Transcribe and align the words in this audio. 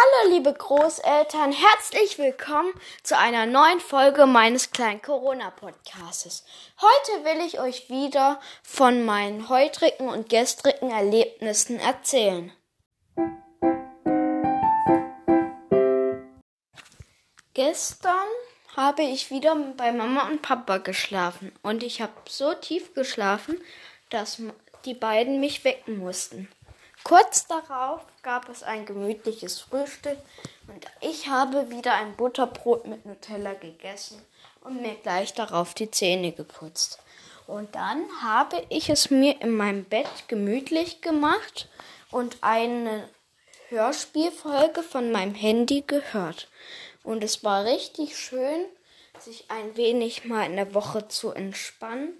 Hallo 0.00 0.32
liebe 0.32 0.54
Großeltern, 0.54 1.52
herzlich 1.52 2.16
willkommen 2.16 2.72
zu 3.02 3.18
einer 3.18 3.44
neuen 3.44 3.80
Folge 3.80 4.24
meines 4.24 4.70
kleinen 4.70 5.02
Corona-Podcasts. 5.02 6.46
Heute 6.80 7.24
will 7.24 7.46
ich 7.46 7.60
euch 7.60 7.90
wieder 7.90 8.40
von 8.62 9.04
meinen 9.04 9.50
heutigen 9.50 10.08
und 10.08 10.30
gestrigen 10.30 10.90
Erlebnissen 10.90 11.78
erzählen. 11.78 12.50
Gestern 17.52 18.14
habe 18.76 19.02
ich 19.02 19.30
wieder 19.30 19.54
bei 19.76 19.92
Mama 19.92 20.28
und 20.28 20.40
Papa 20.40 20.78
geschlafen 20.78 21.52
und 21.62 21.82
ich 21.82 22.00
habe 22.00 22.14
so 22.26 22.54
tief 22.54 22.94
geschlafen, 22.94 23.60
dass 24.08 24.40
die 24.86 24.94
beiden 24.94 25.40
mich 25.40 25.64
wecken 25.64 25.98
mussten. 25.98 26.48
Kurz 27.04 27.46
darauf 27.46 28.02
gab 28.22 28.48
es 28.48 28.62
ein 28.62 28.84
gemütliches 28.84 29.60
Frühstück 29.60 30.18
und 30.68 30.86
ich 31.00 31.28
habe 31.28 31.70
wieder 31.70 31.94
ein 31.94 32.14
Butterbrot 32.14 32.86
mit 32.86 33.06
Nutella 33.06 33.54
gegessen 33.54 34.22
und 34.60 34.82
mir 34.82 34.94
gleich 34.96 35.32
darauf 35.32 35.74
die 35.74 35.90
Zähne 35.90 36.32
geputzt. 36.32 36.98
Und 37.46 37.74
dann 37.74 38.04
habe 38.22 38.64
ich 38.68 38.90
es 38.90 39.10
mir 39.10 39.40
in 39.40 39.50
meinem 39.50 39.84
Bett 39.84 40.28
gemütlich 40.28 41.00
gemacht 41.00 41.68
und 42.10 42.36
eine 42.42 43.08
Hörspielfolge 43.70 44.82
von 44.82 45.10
meinem 45.10 45.34
Handy 45.34 45.82
gehört. 45.86 46.48
Und 47.02 47.24
es 47.24 47.42
war 47.42 47.64
richtig 47.64 48.18
schön, 48.18 48.66
sich 49.18 49.50
ein 49.50 49.76
wenig 49.76 50.24
mal 50.24 50.44
in 50.46 50.56
der 50.56 50.74
Woche 50.74 51.08
zu 51.08 51.30
entspannen 51.32 52.12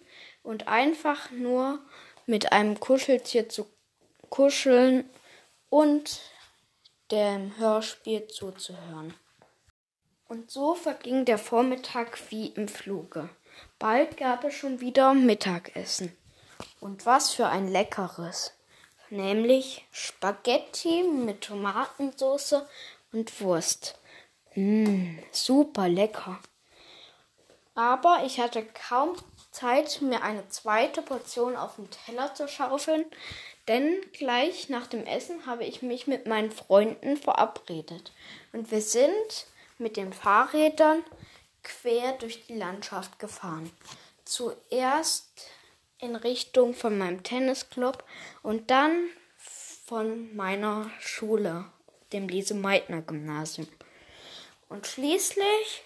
und 0.43 0.69
einfach 0.69 1.31
nur 1.31 1.79
mit 2.27 2.53
einem 2.53 2.81
Kuscheltier 2.81 3.49
zu 3.49 3.67
kuscheln 4.31 5.09
und 5.69 6.21
dem 7.11 7.57
Hörspiel 7.59 8.27
zuzuhören. 8.29 9.15
Und 10.29 10.51
so 10.51 10.75
verging 10.75 11.25
der 11.25 11.39
Vormittag 11.39 12.19
wie 12.31 12.47
im 12.47 12.69
Fluge. 12.69 13.29
Bald 13.79 14.17
gab 14.17 14.45
es 14.45 14.55
schon 14.55 14.81
wieder 14.81 15.13
Mittagessen. 15.13 16.17
Und 16.81 17.05
was 17.05 17.31
für 17.31 17.47
ein 17.47 17.69
leckeres. 17.69 18.53
Nämlich 19.11 19.87
Spaghetti 19.91 21.03
mit 21.03 21.41
Tomatensauce 21.41 22.63
und 23.13 23.41
Wurst. 23.41 23.99
Mmh, 24.55 25.19
super 25.33 25.89
lecker. 25.89 26.39
Aber 27.75 28.23
ich 28.25 28.39
hatte 28.39 28.65
kaum 28.65 29.17
Zeit, 29.51 30.01
mir 30.01 30.23
eine 30.23 30.49
zweite 30.49 31.03
Portion 31.03 31.57
auf 31.57 31.77
den 31.77 31.89
Teller 31.91 32.35
zu 32.35 32.47
schaufeln, 32.47 33.05
denn 33.71 34.01
gleich 34.13 34.69
nach 34.69 34.89
dem 34.89 35.07
Essen 35.07 35.47
habe 35.47 35.65
ich 35.65 35.81
mich 35.81 36.09
mit 36.09 36.27
meinen 36.27 36.51
Freunden 36.51 37.17
verabredet 37.17 38.13
und 38.53 38.73
wir 38.73 38.81
sind 38.81 39.47
mit 39.79 39.97
den 39.97 40.13
Fahrrädern 40.13 41.05
quer 41.63 42.15
durch 42.19 42.45
die 42.47 42.57
Landschaft 42.57 43.21
gefahren. 43.21 43.71
Zuerst 44.25 45.47
in 45.99 46.17
Richtung 46.17 46.75
von 46.75 46.99
meinem 46.99 47.23
Tennisclub 47.23 48.03
und 48.43 48.73
dann 48.73 49.09
von 49.87 50.35
meiner 50.35 50.91
Schule, 50.99 51.65
dem 52.13 52.29
Lise 52.29 52.55
Meitner 52.55 53.03
Gymnasium. 53.03 53.69
Und 54.69 54.89
schließlich 54.89 55.85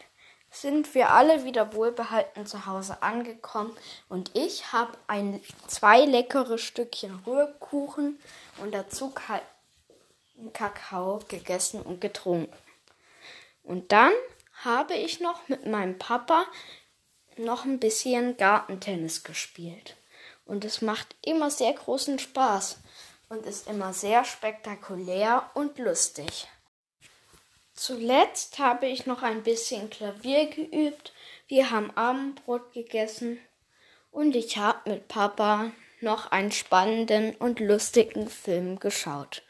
sind 0.55 0.95
wir 0.95 1.11
alle 1.11 1.45
wieder 1.45 1.75
wohlbehalten 1.75 2.47
zu 2.47 2.67
Hause 2.67 3.03
angekommen 3.03 3.77
und 4.09 4.31
ich 4.35 4.73
habe 4.73 4.93
ein 5.07 5.41
zwei 5.67 6.05
leckere 6.05 6.59
Stückchen 6.59 7.21
Rührkuchen 7.27 8.19
und 8.59 8.73
dazu 8.73 9.13
Kakao 10.53 11.21
gegessen 11.29 11.83
und 11.83 12.01
getrunken. 12.01 12.57
Und 13.63 13.93
dann 13.93 14.13
habe 14.63 14.95
ich 14.95 15.21
noch 15.21 15.49
mit 15.49 15.67
meinem 15.67 15.99
Papa 15.99 16.47
noch 17.37 17.65
ein 17.65 17.81
bisschen 17.81 18.37
Gartentennis 18.37 19.25
gespielt. 19.25 19.97
Und 20.47 20.65
es 20.65 20.83
macht 20.83 21.17
immer 21.23 21.51
sehr 21.51 21.73
großen 21.73 22.19
Spaß 22.19 22.79
und 23.29 23.47
ist 23.47 23.67
immer 23.67 23.93
sehr 23.93 24.25
spektakulär 24.25 25.51
und 25.55 25.79
lustig. 25.79 26.47
Zuletzt 27.75 28.61
habe 28.61 28.87
ich 28.87 29.05
noch 29.05 29.23
ein 29.23 29.43
bisschen 29.43 29.91
Klavier 29.91 30.47
geübt. 30.47 31.13
Wir 31.49 31.71
haben 31.71 31.91
Abendbrot 31.97 32.73
gegessen 32.73 33.41
und 34.13 34.37
ich 34.37 34.57
habe 34.57 34.91
mit 34.91 35.09
Papa 35.09 35.73
noch 36.01 36.31
einen 36.31 36.53
spannenden 36.53 37.35
und 37.35 37.59
lustigen 37.59 38.29
Film 38.29 38.79
geschaut. 38.79 39.43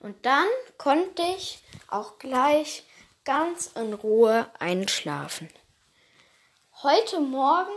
Und 0.00 0.26
dann 0.26 0.46
konnte 0.76 1.22
ich 1.36 1.60
auch 1.88 2.18
gleich 2.18 2.84
ganz 3.24 3.68
in 3.74 3.94
Ruhe 3.94 4.50
einschlafen. 4.58 5.48
Heute 6.82 7.20
Morgen 7.20 7.72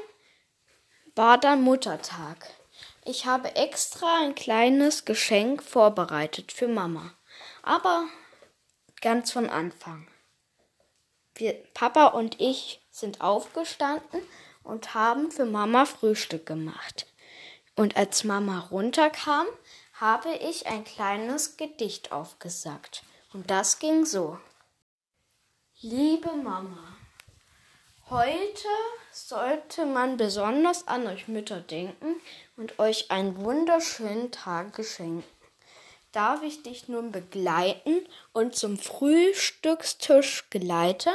war 1.15 1.37
dann 1.37 1.61
Muttertag. 1.61 2.49
Ich 3.05 3.25
habe 3.25 3.55
extra 3.55 4.21
ein 4.21 4.35
kleines 4.35 5.05
Geschenk 5.05 5.63
vorbereitet 5.63 6.51
für 6.51 6.67
Mama. 6.67 7.13
Aber 7.61 8.07
ganz 9.05 9.31
von 9.31 9.51
Anfang. 9.51 10.07
Wir, 11.35 11.53
Papa 11.75 12.07
und 12.07 12.41
ich 12.41 12.81
sind 12.89 13.21
aufgestanden 13.21 14.19
und 14.63 14.95
haben 14.95 15.29
für 15.29 15.45
Mama 15.45 15.85
Frühstück 15.85 16.47
gemacht. 16.47 17.05
Und 17.75 17.97
als 17.97 18.23
Mama 18.23 18.61
runterkam, 18.71 19.45
habe 19.93 20.33
ich 20.33 20.65
ein 20.65 20.83
kleines 20.85 21.55
Gedicht 21.55 22.11
aufgesagt. 22.11 23.03
Und 23.31 23.51
das 23.51 23.77
ging 23.77 24.05
so. 24.05 24.39
Liebe 25.81 26.31
Mama, 26.31 26.97
heute 28.09 28.67
sollte 29.11 29.85
man 29.85 30.17
besonders 30.17 30.87
an 30.87 31.05
euch 31.05 31.27
Mütter 31.27 31.61
denken 31.61 32.15
und 32.57 32.79
euch 32.79 33.11
einen 33.11 33.37
wunderschönen 33.37 34.31
Tag 34.31 34.75
geschenken 34.75 35.34
darf 36.15 36.43
ich 36.43 36.63
dich 36.63 36.87
nun 36.87 37.11
begleiten 37.11 38.07
und 38.31 38.55
zum 38.55 38.77
Frühstückstisch 38.77 40.49
geleiten? 40.49 41.13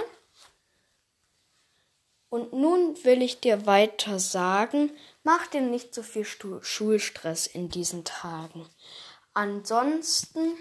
Und 2.28 2.53
nun 2.53 3.03
will 3.05 3.22
ich 3.22 3.41
dir 3.41 3.66
weiter 3.66 4.19
sagen, 4.19 4.93
mach 5.25 5.47
dir 5.49 5.62
nicht 5.62 5.94
so 5.94 6.03
viel 6.03 6.25
Schulstress 6.25 7.47
in 7.47 7.69
diesen 7.69 8.05
Tagen. 8.05 8.69
Ansonsten 9.33 10.56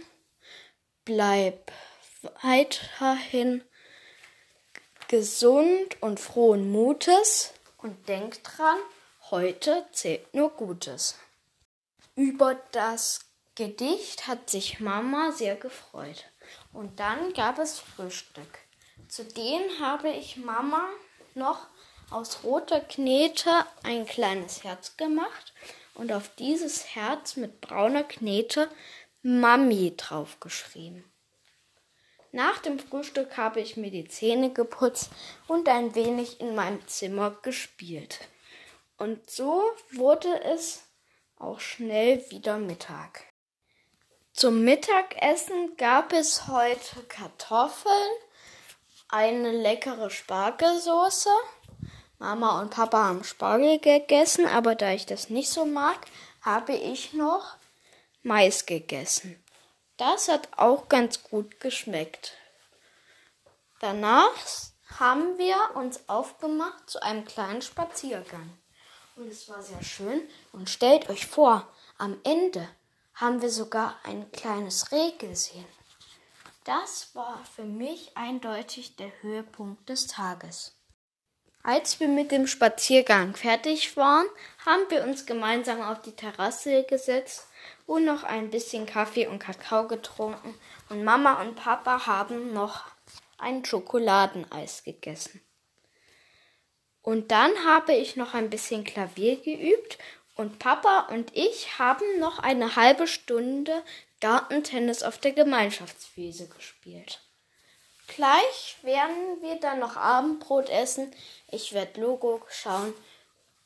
bleib 1.06 1.72
weiterhin 2.42 3.64
gesund 5.08 6.02
und 6.02 6.20
frohen 6.20 6.72
Mutes 6.72 7.54
und 7.78 8.08
denk 8.08 8.44
dran, 8.44 8.78
heute 9.32 9.86
zählt 9.92 10.34
nur 10.34 10.50
Gutes. 10.52 11.18
Über 12.16 12.56
das 12.72 13.29
Gedicht 13.60 14.26
hat 14.26 14.50
sich 14.50 14.80
Mama 14.80 15.34
sehr 15.34 15.58
gefreut. 15.58 16.24
Und 16.72 17.02
dann 17.02 17.34
gab 17.34 17.60
es 17.60 17.78
Frühstück. 17.78 18.60
Zudem 19.10 19.62
habe 19.82 20.08
ich 20.12 20.38
Mama 20.38 20.88
noch 21.36 21.68
aus 22.10 22.46
roter 22.46 22.80
Knete 22.80 23.52
ein 23.84 24.06
kleines 24.06 24.64
Herz 24.64 24.96
gemacht 24.96 25.54
und 25.94 26.14
auf 26.14 26.34
dieses 26.38 26.96
Herz 26.96 27.36
mit 27.36 27.60
brauner 27.60 28.06
Knete 28.06 28.70
Mami 29.24 29.94
draufgeschrieben. 29.98 31.04
Nach 32.32 32.60
dem 32.60 32.80
Frühstück 32.80 33.36
habe 33.36 33.60
ich 33.60 33.76
mir 33.76 33.92
die 33.92 34.08
Zähne 34.08 34.54
geputzt 34.54 35.10
und 35.50 35.68
ein 35.68 35.96
wenig 35.96 36.40
in 36.40 36.56
meinem 36.56 36.88
Zimmer 36.88 37.32
gespielt. 37.42 38.22
Und 38.96 39.30
so 39.30 39.64
wurde 39.92 40.44
es 40.46 40.86
auch 41.36 41.60
schnell 41.60 42.24
wieder 42.32 42.58
Mittag. 42.58 43.29
Zum 44.40 44.64
Mittagessen 44.64 45.76
gab 45.76 46.14
es 46.14 46.48
heute 46.48 47.04
Kartoffeln, 47.10 48.12
eine 49.10 49.52
leckere 49.52 50.10
Spargelsoße. 50.10 51.30
Mama 52.20 52.62
und 52.62 52.70
Papa 52.70 53.04
haben 53.04 53.26
Spargel 53.26 53.80
gegessen, 53.80 54.46
aber 54.46 54.76
da 54.76 54.92
ich 54.92 55.06
das 55.06 55.30
nicht 55.30 55.50
so 55.50 55.66
mag, 55.66 55.98
habe 56.42 56.72
ich 56.72 57.12
noch 57.12 57.58
Mais 58.24 58.66
gegessen. 58.66 59.44
Das 59.98 60.30
hat 60.30 60.48
auch 60.56 60.88
ganz 60.88 61.22
gut 61.22 61.60
geschmeckt. 61.60 62.32
Danach 63.82 64.32
haben 65.02 65.38
wir 65.38 65.58
uns 65.76 66.08
aufgemacht 66.08 66.90
zu 66.90 67.04
einem 67.04 67.26
kleinen 67.26 67.62
Spaziergang. 67.62 68.58
Und 69.18 69.28
es 69.28 69.50
war 69.50 69.62
sehr 69.62 69.84
schön. 69.84 70.22
Und 70.54 70.70
stellt 70.70 71.10
euch 71.10 71.28
vor, 71.28 71.68
am 71.98 72.18
Ende 72.24 72.70
haben 73.20 73.42
wir 73.42 73.50
sogar 73.50 74.00
ein 74.04 74.32
kleines 74.32 74.92
Reh 74.92 75.12
gesehen. 75.18 75.66
Das 76.64 77.16
war 77.16 77.44
für 77.56 77.64
mich 77.64 78.16
eindeutig 78.16 78.96
der 78.96 79.12
Höhepunkt 79.22 79.90
des 79.90 80.08
Tages. 80.08 80.76
Als 81.62 82.00
wir 82.00 82.08
mit 82.08 82.32
dem 82.32 82.48
Spaziergang 82.48 83.36
fertig 83.36 83.98
waren, 83.98 84.28
haben 84.66 84.84
wir 84.90 85.04
uns 85.04 85.26
gemeinsam 85.26 85.82
auf 85.82 86.02
die 86.02 86.16
Terrasse 86.16 86.84
gesetzt 86.84 87.48
und 87.86 88.06
noch 88.06 88.24
ein 88.24 88.50
bisschen 88.50 88.86
Kaffee 88.86 89.28
und 89.28 89.40
Kakao 89.40 89.88
getrunken. 89.88 90.56
Und 90.88 91.04
Mama 91.04 91.42
und 91.42 91.56
Papa 91.56 92.06
haben 92.06 92.54
noch 92.54 92.86
ein 93.38 93.66
Schokoladeneis 93.66 94.84
gegessen. 94.84 95.42
Und 97.02 97.32
dann 97.32 97.52
habe 97.66 97.94
ich 97.94 98.16
noch 98.16 98.34
ein 98.34 98.50
bisschen 98.50 98.84
Klavier 98.84 99.42
geübt 99.42 99.98
und 100.40 100.58
Papa 100.58 101.08
und 101.12 101.36
ich 101.36 101.80
haben 101.80 102.18
noch 102.20 102.40
eine 102.40 102.78
halbe 102.78 103.08
Stunde 103.08 103.84
Gartentennis 104.22 105.04
auf 105.04 105.18
der 105.18 105.34
Gemeinschaftswiese 105.34 106.48
gespielt. 106.48 107.20
Gleich 108.08 108.78
werden 108.82 109.42
wir 109.42 109.60
dann 109.60 109.80
noch 109.80 109.98
Abendbrot 109.98 110.70
essen. 110.70 111.14
Ich 111.52 111.74
werde 111.74 112.00
Logo 112.00 112.42
schauen 112.50 112.94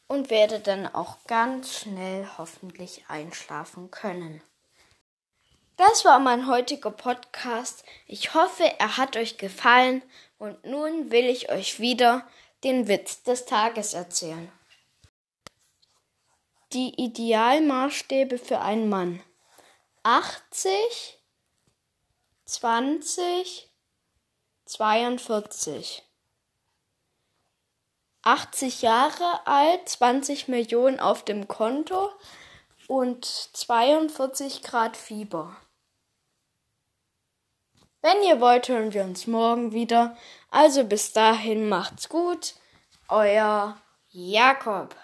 und 0.08 0.32
werde 0.32 0.60
dann 0.60 0.88
auch 0.88 1.18
ganz 1.28 1.78
schnell 1.78 2.28
hoffentlich 2.40 3.06
einschlafen 3.08 3.92
können. 3.92 4.42
Das 5.78 6.06
war 6.06 6.18
mein 6.18 6.48
heutiger 6.48 6.92
Podcast. 6.92 7.84
Ich 8.08 8.34
hoffe, 8.34 8.64
er 8.80 8.98
hat 8.98 9.16
euch 9.16 9.38
gefallen 9.38 10.02
und 10.40 10.66
nun 10.66 11.12
will 11.12 11.26
ich 11.26 11.52
euch 11.52 11.80
wieder 11.80 12.28
den 12.64 12.88
Witz 12.88 13.22
des 13.22 13.46
Tages 13.46 13.94
erzählen. 13.94 14.52
Die 16.74 17.00
Idealmaßstäbe 17.00 18.40
für 18.40 18.60
einen 18.60 18.90
Mann. 18.90 19.22
80, 20.02 21.20
20, 22.46 23.70
42. 24.66 26.04
80 28.24 28.82
Jahre 28.82 29.46
alt, 29.46 29.88
20 29.88 30.48
Millionen 30.48 31.00
auf 31.00 31.24
dem 31.24 31.48
Konto 31.48 32.10
und 32.88 33.24
42 33.24 34.64
Grad 34.64 34.98
Fieber. 34.98 35.56
Wenn 38.02 38.24
ihr 38.24 38.42
wollt, 38.42 38.68
hören 38.68 38.94
wir 38.94 39.04
uns 39.04 39.28
morgen 39.28 39.74
wieder. 39.74 40.18
Also 40.50 40.84
bis 40.86 41.14
dahin 41.14 41.70
macht's 41.70 42.10
gut. 42.10 42.56
Euer 43.10 43.78
Jakob. 44.10 44.96